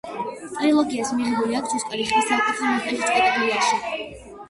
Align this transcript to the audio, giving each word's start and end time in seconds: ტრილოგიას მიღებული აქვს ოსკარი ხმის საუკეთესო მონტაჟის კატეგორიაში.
ტრილოგიას 0.53 1.11
მიღებული 1.19 1.59
აქვს 1.61 1.77
ოსკარი 1.81 2.09
ხმის 2.09 2.29
საუკეთესო 2.33 2.73
მონტაჟის 2.75 3.09
კატეგორიაში. 3.15 3.83